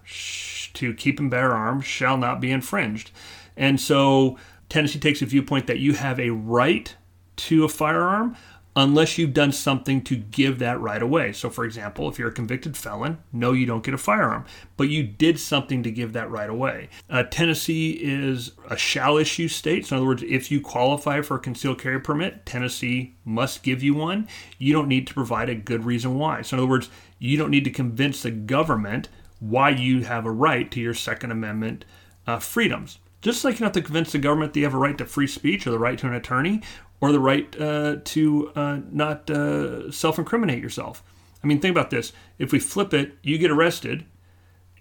[0.73, 3.11] to keep and bear arms shall not be infringed.
[3.57, 4.37] And so
[4.73, 6.95] Tennessee takes a viewpoint that you have a right
[7.35, 8.35] to a firearm
[8.75, 11.31] unless you've done something to give that right away.
[11.31, 14.89] So, for example, if you're a convicted felon, no, you don't get a firearm, but
[14.89, 16.89] you did something to give that right away.
[17.07, 19.85] Uh, Tennessee is a shall issue state.
[19.85, 23.83] So, in other words, if you qualify for a concealed carry permit, Tennessee must give
[23.83, 24.27] you one.
[24.57, 26.41] You don't need to provide a good reason why.
[26.41, 29.07] So, in other words, you don't need to convince the government
[29.39, 31.85] why you have a right to your Second Amendment
[32.25, 32.97] uh, freedoms.
[33.23, 35.27] Just like you have to convince the government that you have a right to free
[35.27, 36.61] speech or the right to an attorney
[36.99, 41.01] or the right uh, to uh, not uh, self incriminate yourself.
[41.41, 42.11] I mean, think about this.
[42.37, 44.05] If we flip it, you get arrested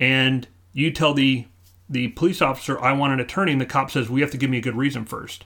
[0.00, 1.46] and you tell the
[1.88, 4.50] the police officer, I want an attorney, and the cop says, We have to give
[4.50, 5.44] me a good reason first.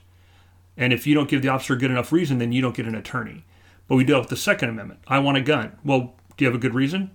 [0.75, 2.87] And if you don't give the officer a good enough reason, then you don't get
[2.87, 3.45] an attorney.
[3.87, 5.01] But we it with the Second Amendment.
[5.07, 5.77] I want a gun.
[5.83, 7.11] Well, do you have a good reason?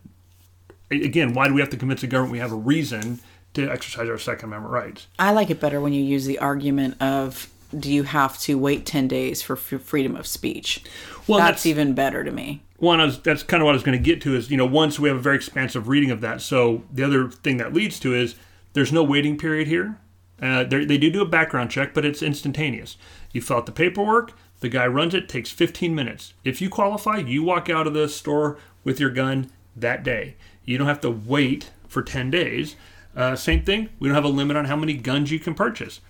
[0.91, 3.21] Again, why do we have to convince the government we have a reason
[3.55, 5.07] to exercise our Second Amendment rights.
[5.19, 8.85] I like it better when you use the argument of do you have to wait
[8.85, 10.83] 10 days for f- freedom of speech?
[11.27, 12.63] Well, that's, that's, even better to me.
[12.77, 14.67] One, well, that's kind of what I was going to get to is, you know,
[14.67, 16.43] once we have a very expansive reading of that.
[16.43, 18.35] So the other thing that leads to is
[18.73, 19.99] there's no waiting period here.
[20.41, 22.97] Uh, they do do a background check, but it's instantaneous.
[23.31, 26.35] You fill out the paperwork, the guy runs it, takes 15 minutes.
[26.43, 30.35] If you qualify, you walk out of the store with your gun that day.
[30.65, 32.75] You don't have to wait for 10 days.
[33.15, 33.91] Uh, same thing.
[33.99, 36.01] We don't have a limit on how many guns you can purchase.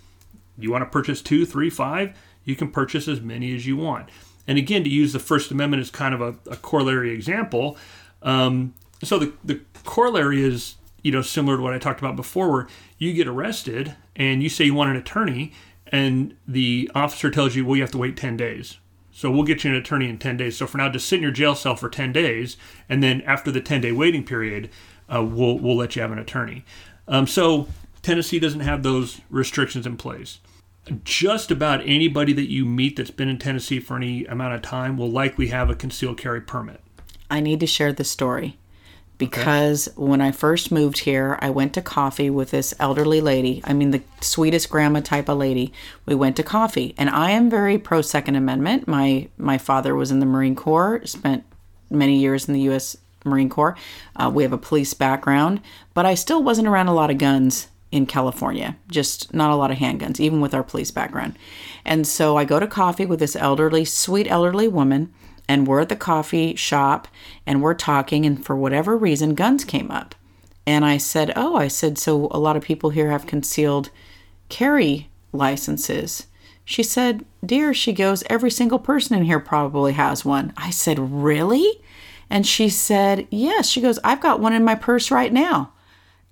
[0.58, 4.08] You want to purchase two, three, five, you can purchase as many as you want.
[4.46, 7.76] And again, to use the First Amendment as kind of a, a corollary example,
[8.22, 12.50] um, so the, the corollary is you know similar to what I talked about before,
[12.50, 15.52] where you get arrested and you say you want an attorney,
[15.86, 18.78] and the officer tells you, well, you have to wait ten days.
[19.12, 20.56] So we'll get you an attorney in 10 days.
[20.56, 22.56] So for now, just sit in your jail cell for 10 days,
[22.88, 24.70] and then after the 10 day waiting period,
[25.12, 26.64] uh, we'll we'll let you have an attorney.
[27.08, 27.68] Um, so
[28.02, 30.38] Tennessee doesn't have those restrictions in place.
[31.04, 34.96] Just about anybody that you meet that's been in Tennessee for any amount of time
[34.96, 36.80] will likely have a concealed carry permit.
[37.30, 38.58] I need to share the story
[39.22, 39.96] because okay.
[39.96, 43.62] when I first moved here, I went to coffee with this elderly lady.
[43.62, 45.72] I mean, the sweetest grandma type of lady.
[46.04, 48.88] We went to coffee, and I am very pro Second Amendment.
[48.88, 51.44] My my father was in the Marine Corps, spent
[51.88, 52.96] many years in the U.S.
[53.24, 53.76] Marine Corps.
[54.16, 55.60] Uh, we have a police background,
[55.94, 59.70] but I still wasn't around a lot of guns in California, just not a lot
[59.70, 61.36] of handguns, even with our police background.
[61.84, 65.12] And so I go to coffee with this elderly, sweet elderly woman,
[65.48, 67.06] and we're at the coffee shop
[67.46, 70.14] and we're talking, and for whatever reason, guns came up.
[70.66, 73.90] And I said, Oh, I said, so a lot of people here have concealed
[74.48, 76.26] carry licenses.
[76.64, 80.52] She said, Dear, she goes, every single person in here probably has one.
[80.56, 81.81] I said, Really?
[82.32, 83.68] And she said, Yes.
[83.68, 85.74] She goes, I've got one in my purse right now.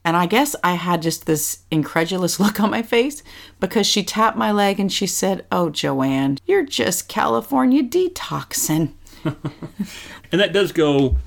[0.03, 3.23] And I guess I had just this incredulous look on my face
[3.61, 8.93] because she tapped my leg and she said, Oh, Joanne, you're just California detoxing.
[9.25, 11.19] and that does go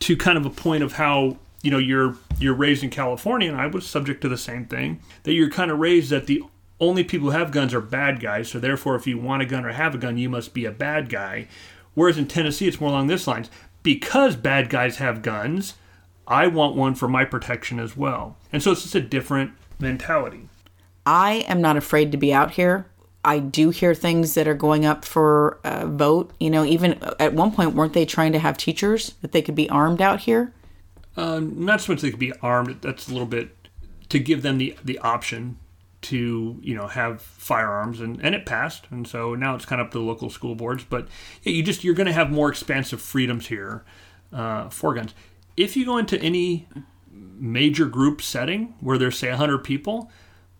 [0.00, 3.60] to kind of a point of how you know you're you're raised in California, and
[3.60, 5.00] I was subject to the same thing.
[5.24, 6.42] That you're kind of raised that the
[6.80, 9.66] only people who have guns are bad guys, so therefore, if you want a gun
[9.66, 11.48] or have a gun, you must be a bad guy.
[11.92, 13.50] Whereas in Tennessee, it's more along this lines.
[13.86, 15.74] Because bad guys have guns,
[16.26, 18.36] I want one for my protection as well.
[18.52, 20.48] And so it's just a different mentality.
[21.06, 22.86] I am not afraid to be out here.
[23.24, 26.32] I do hear things that are going up for a vote.
[26.40, 29.54] You know, even at one point, weren't they trying to have teachers that they could
[29.54, 30.52] be armed out here?
[31.16, 32.82] Uh, not so much they could be armed.
[32.82, 33.54] That's a little bit
[34.08, 35.58] to give them the the option
[36.06, 39.86] to you know have firearms and, and it passed and so now it's kind of
[39.86, 41.08] up to the local school boards but
[41.42, 43.84] yeah, you just you're going to have more expansive freedoms here
[44.32, 45.14] uh, for guns.
[45.56, 46.68] If you go into any
[47.10, 50.10] major group setting where there's say 100 people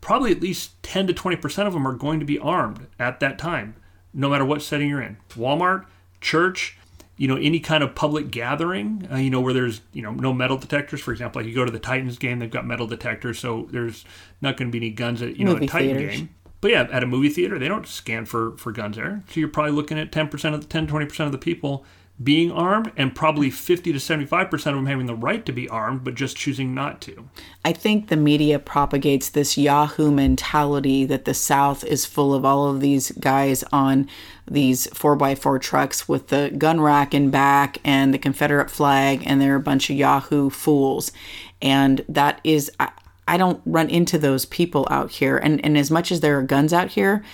[0.01, 3.39] probably at least 10 to 20% of them are going to be armed at that
[3.39, 3.77] time
[4.13, 5.19] no matter what setting you're in.
[5.31, 5.85] Walmart
[6.21, 6.79] church
[7.17, 10.33] you know any kind of public gathering uh, you know where there's you know no
[10.33, 13.39] metal detectors for example like you go to the titans game they've got metal detectors
[13.39, 14.05] so there's
[14.41, 16.17] not going to be any guns at you know a titan theaters.
[16.17, 16.29] game
[16.61, 19.49] but yeah at a movie theater they don't scan for for guns there so you're
[19.49, 21.85] probably looking at 10% of the 10 20% of the people
[22.23, 26.03] being armed and probably 50 to 75% of them having the right to be armed
[26.03, 27.29] but just choosing not to.
[27.65, 32.69] I think the media propagates this Yahoo mentality that the South is full of all
[32.69, 34.09] of these guys on
[34.51, 39.57] these 4x4 trucks with the gun rack in back and the Confederate flag and they're
[39.57, 41.13] a bunch of Yahoo fools.
[41.61, 42.91] And that is I,
[43.29, 45.37] I don't run into those people out here.
[45.37, 47.25] And, and as much as there are guns out here,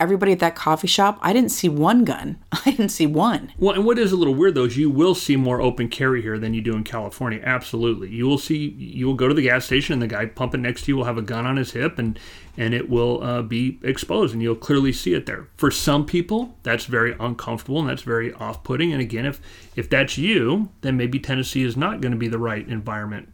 [0.00, 2.38] everybody at that coffee shop, I didn't see one gun.
[2.52, 3.52] I didn't see one.
[3.58, 6.22] Well, and what is a little weird though is you will see more open carry
[6.22, 7.40] here than you do in California.
[7.42, 8.70] Absolutely, you will see.
[8.70, 11.04] You will go to the gas station and the guy pumping next to you will
[11.04, 12.18] have a gun on his hip and
[12.56, 15.48] and it will uh, be exposed and you'll clearly see it there.
[15.56, 18.92] For some people, that's very uncomfortable and that's very off-putting.
[18.92, 19.40] And again, if
[19.76, 23.33] if that's you, then maybe Tennessee is not going to be the right environment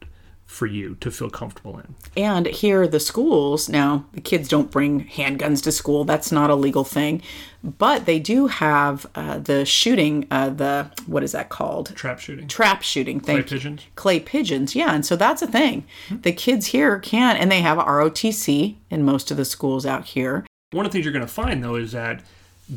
[0.50, 1.94] for you to feel comfortable in.
[2.16, 6.04] And here, the schools now, the kids don't bring handguns to school.
[6.04, 7.22] That's not a legal thing.
[7.62, 11.94] But they do have uh, the shooting, uh, the, what is that called?
[11.94, 12.48] Trap shooting.
[12.48, 13.20] Trap shooting.
[13.20, 13.86] Thank clay pigeons.
[13.94, 14.92] Clay pigeons, yeah.
[14.92, 15.84] And so that's a thing.
[16.08, 16.22] Mm-hmm.
[16.22, 20.44] The kids here can, and they have ROTC in most of the schools out here.
[20.72, 22.22] One of the things you're going to find, though, is that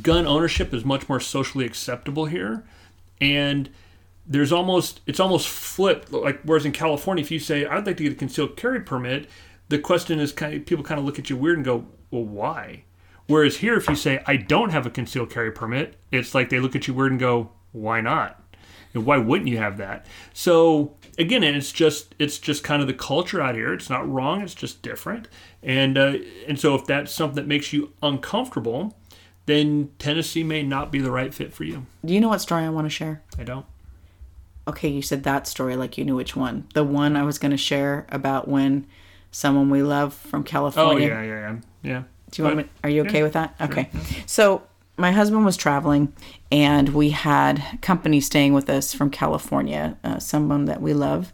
[0.03, 2.63] gun ownership is much more socially acceptable here.
[3.19, 3.71] And
[4.25, 6.11] there's almost it's almost flipped.
[6.11, 9.29] Like whereas in California, if you say I'd like to get a concealed carry permit,
[9.69, 12.23] the question is kind of people kind of look at you weird and go, well,
[12.23, 12.83] why?
[13.27, 16.59] Whereas here, if you say I don't have a concealed carry permit, it's like they
[16.59, 18.41] look at you weird and go, why not?
[18.93, 20.05] And why wouldn't you have that?
[20.33, 23.73] So again, it's just it's just kind of the culture out here.
[23.73, 24.41] It's not wrong.
[24.41, 25.27] It's just different.
[25.61, 28.97] And uh, and so if that's something that makes you uncomfortable,
[29.45, 31.85] then Tennessee may not be the right fit for you.
[32.05, 33.23] Do you know what story I want to share?
[33.37, 33.65] I don't
[34.67, 36.67] okay, you said that story like you knew which one.
[36.73, 38.87] The one I was going to share about when
[39.31, 41.07] someone we love from California.
[41.07, 41.55] Oh yeah, yeah, yeah.
[41.81, 42.03] Yeah.
[42.31, 42.65] Do you want me?
[42.83, 43.55] Are you okay yeah, with that?
[43.61, 43.89] Okay.
[43.91, 44.23] Sure.
[44.25, 44.63] So
[44.97, 46.13] my husband was traveling,
[46.51, 51.33] and we had company staying with us from California, uh, someone that we love.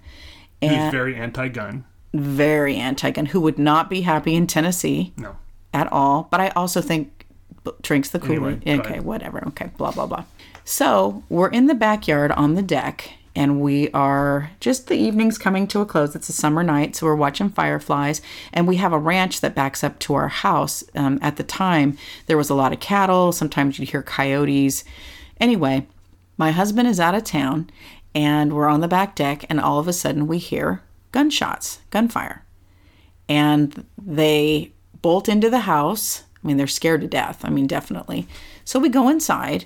[0.61, 1.85] And Who's very anti-gun.
[2.13, 3.27] Very anti-gun.
[3.27, 5.13] Who would not be happy in Tennessee?
[5.15, 5.37] No.
[5.73, 6.27] At all.
[6.31, 7.25] But I also think
[7.81, 8.63] drinks the Kool-Aid.
[8.65, 9.43] Anyway, okay, whatever.
[9.49, 10.23] Okay, blah blah blah.
[10.65, 15.65] So we're in the backyard on the deck, and we are just the evening's coming
[15.65, 16.13] to a close.
[16.13, 18.21] It's a summer night, so we're watching fireflies,
[18.51, 20.83] and we have a ranch that backs up to our house.
[20.93, 23.31] Um, at the time, there was a lot of cattle.
[23.31, 24.83] Sometimes you'd hear coyotes.
[25.39, 25.87] Anyway,
[26.35, 27.69] my husband is out of town,
[28.13, 32.43] and we're on the back deck, and all of a sudden we hear gunshots, gunfire,
[33.29, 36.23] and they bolt into the house.
[36.43, 37.45] I mean, they're scared to death.
[37.45, 38.27] I mean, definitely.
[38.65, 39.65] So we go inside,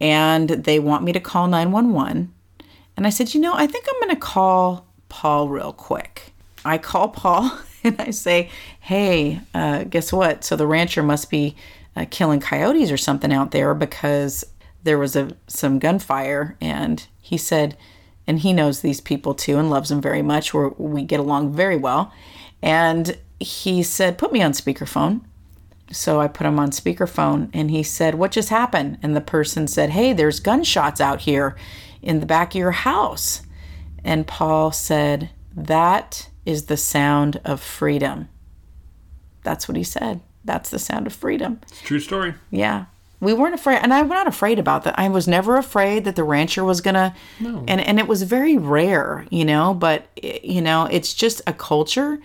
[0.00, 2.32] and they want me to call 911
[2.98, 6.32] and I said, you know, I think I'm going to call Paul real quick.
[6.64, 10.42] I call Paul and I say, hey, uh, guess what?
[10.42, 11.54] So the rancher must be
[11.94, 14.44] uh, killing coyotes or something out there because
[14.82, 16.56] there was a some gunfire.
[16.60, 17.76] And he said,
[18.26, 20.52] and he knows these people too and loves them very much.
[20.52, 22.12] Where we get along very well.
[22.62, 25.20] And he said, put me on speakerphone.
[25.92, 28.98] So I put him on speakerphone and he said, What just happened?
[29.04, 31.54] And the person said, Hey, there's gunshots out here
[32.02, 33.42] in the back of your house.
[34.04, 38.28] And Paul said, That is the sound of freedom.
[39.42, 40.20] That's what he said.
[40.44, 41.60] That's the sound of freedom.
[41.64, 42.34] It's a true story.
[42.50, 42.86] Yeah.
[43.20, 44.96] We weren't afraid, and I'm not afraid about that.
[44.96, 47.64] I was never afraid that the rancher was gonna, No.
[47.66, 49.74] and and it was very rare, you know.
[49.74, 52.20] But eh, you know, it's just a culture,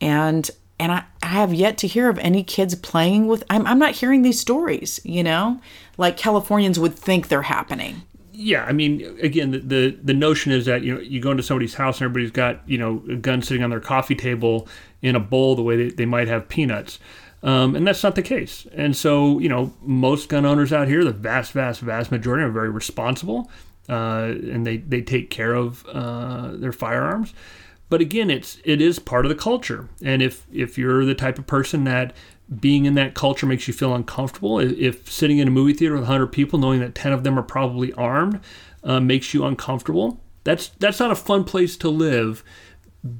[0.00, 0.48] and
[0.78, 3.42] and I, I have yet to hear of any kids playing with.
[3.50, 5.60] I'm I'm not hearing these stories, you know,
[5.98, 8.02] like Californians would think they're happening.
[8.38, 11.42] Yeah, I mean, again, the, the the notion is that you know you go into
[11.42, 14.68] somebody's house and everybody's got you know a gun sitting on their coffee table
[15.00, 16.98] in a bowl the way they, they might have peanuts,
[17.42, 18.66] um, and that's not the case.
[18.74, 22.50] And so you know most gun owners out here, the vast, vast, vast majority are
[22.50, 23.50] very responsible,
[23.88, 27.32] uh, and they they take care of uh, their firearms.
[27.88, 31.38] But again, it's it is part of the culture, and if if you're the type
[31.38, 32.14] of person that
[32.60, 34.60] being in that culture makes you feel uncomfortable.
[34.60, 37.42] If- sitting in a movie theater with 100 people, knowing that 10 of them are
[37.42, 38.40] probably armed,
[38.84, 42.44] uh, makes you uncomfortable, that's that's not a fun place to live.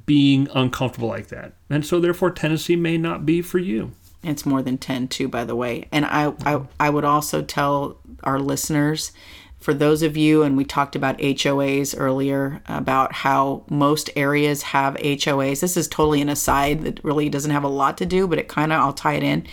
[0.05, 3.91] Being uncomfortable like that, and so therefore Tennessee may not be for you.
[4.23, 5.87] It's more than 10 too, by the way.
[5.91, 9.11] And I, I, I would also tell our listeners,
[9.59, 14.95] for those of you, and we talked about HOAs earlier, about how most areas have
[14.95, 15.61] HOAs.
[15.61, 18.47] This is totally an aside that really doesn't have a lot to do, but it
[18.47, 19.47] kind of, I'll tie it in.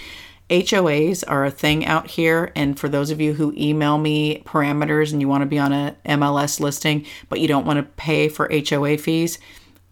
[0.51, 2.53] HOAs are a thing out here.
[2.55, 5.73] And for those of you who email me parameters and you want to be on
[5.73, 9.39] a MLS listing, but you don't want to pay for HOA fees,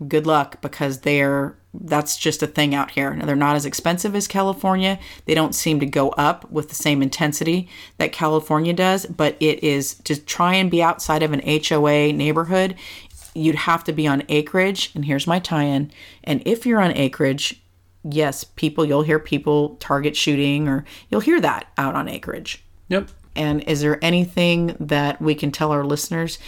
[0.07, 3.15] good luck because they're that's just a thing out here.
[3.15, 4.99] Now, they're not as expensive as California.
[5.25, 9.65] They don't seem to go up with the same intensity that California does, but it
[9.65, 12.77] is to try and be outside of an HOA neighborhood,
[13.35, 14.91] you'd have to be on acreage.
[14.95, 15.91] And here's my tie in.
[16.25, 17.63] And if you're on acreage,
[18.05, 22.63] yes, people, you'll hear people target shooting or you'll hear that out on acreage.
[22.89, 23.09] Yep.
[23.35, 26.39] And is there anything that we can tell our listeners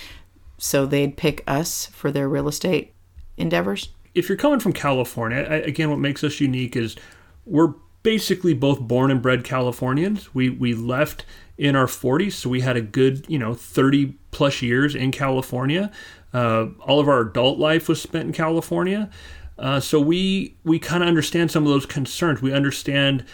[0.58, 2.92] so they'd pick us for their real estate
[3.38, 3.88] endeavors?
[4.14, 6.96] If you're coming from California, I, again, what makes us unique is
[7.44, 10.34] we're basically both born and bred Californians.
[10.34, 11.24] We we left
[11.56, 15.90] in our 40s, so we had a good you know 30 plus years in California.
[16.32, 19.10] Uh, all of our adult life was spent in California,
[19.58, 22.40] uh, so we we kind of understand some of those concerns.
[22.40, 23.24] We understand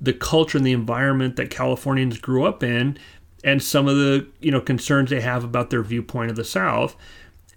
[0.00, 2.98] the culture and the environment that Californians grew up in,
[3.42, 6.96] and some of the you know concerns they have about their viewpoint of the South.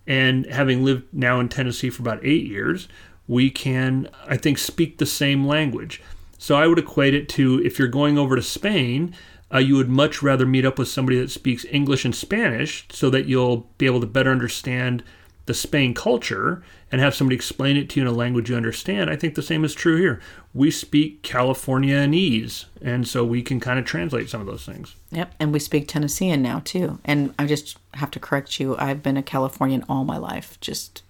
[0.07, 2.87] And having lived now in Tennessee for about eight years,
[3.27, 6.01] we can, I think, speak the same language.
[6.37, 9.15] So I would equate it to if you're going over to Spain,
[9.53, 13.09] uh, you would much rather meet up with somebody that speaks English and Spanish so
[13.09, 15.03] that you'll be able to better understand
[15.45, 19.09] the Spain culture and have somebody explain it to you in a language you understand.
[19.09, 20.21] I think the same is true here.
[20.53, 24.95] We speak Californianese, and so we can kind of translate some of those things.
[25.11, 26.99] Yep, and we speak Tennessean now too.
[27.05, 28.77] And I just have to correct you.
[28.77, 30.59] I've been a Californian all my life.
[30.61, 31.03] Just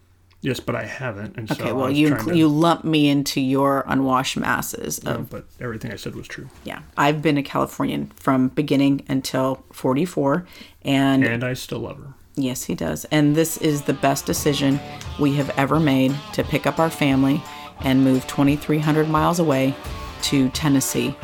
[0.43, 1.37] Yes, but I haven't.
[1.37, 1.65] And okay.
[1.69, 5.91] so well, you to- you lump me into your unwashed masses of No, but everything
[5.91, 6.49] I said was true.
[6.63, 6.79] yeah.
[6.97, 10.47] I've been a Californian from beginning until forty four,
[10.83, 12.13] and And I still love her.
[12.41, 13.05] Yes, he does.
[13.11, 14.79] And this is the best decision
[15.19, 17.43] we have ever made to pick up our family
[17.81, 19.75] and move 2,300 miles away
[20.23, 21.15] to Tennessee.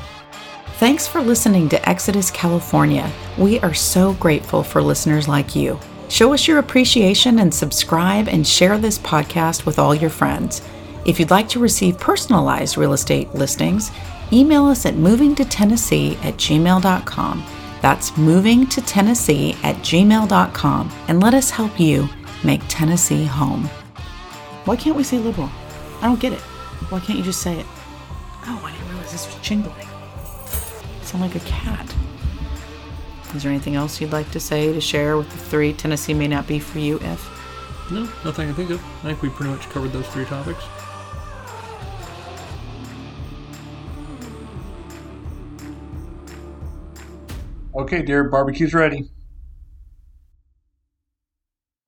[0.76, 3.12] Thanks for listening to Exodus California.
[3.38, 5.80] We are so grateful for listeners like you.
[6.10, 10.62] Show us your appreciation and subscribe and share this podcast with all your friends.
[11.06, 13.92] If you'd like to receive personalized real estate listings,
[14.32, 17.57] email us at movingtotennessee at gmail.com.
[17.82, 22.10] That's moving to Tennessee at gmail.com and let us help you
[22.44, 23.66] make Tennessee home.
[24.66, 25.50] Why can't we say liberal?
[26.02, 26.42] I don't get it.
[26.90, 27.66] Why can't you just say it?
[28.46, 29.88] Oh, I didn't realize this was jingling.
[31.02, 31.94] Sound like a cat.
[33.36, 36.28] Is there anything else you'd like to say to share with the three Tennessee may
[36.28, 37.92] not be for you if?
[37.92, 38.84] No, nothing I think of.
[39.00, 40.64] I think we pretty much covered those three topics.
[47.78, 49.08] Okay, dear, barbecue's ready.